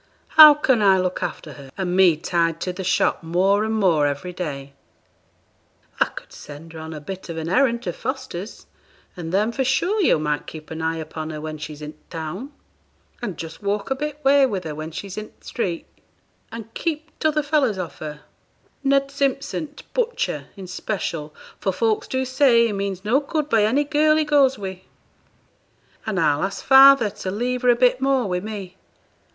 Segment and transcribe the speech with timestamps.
[0.29, 4.07] 'How can I look after her, and me tied to the shop more and more
[4.07, 4.73] every day?'
[5.99, 8.65] 'I could send her on a bit of an errand to Foster's,
[9.15, 12.09] and then, for sure, yo' might keep an eye upon her when she's in th'
[12.09, 12.51] town;
[13.21, 15.85] and just walk a bit way with her when she's in th' street,
[16.51, 18.21] and keep t' other fellows off her
[18.83, 23.63] Ned Simpson, t' butcher, in 'special, for folks do say he means no good by
[23.65, 24.81] any girl he goes wi'
[26.07, 28.77] and I'll ask father to leave her a bit more wi' me.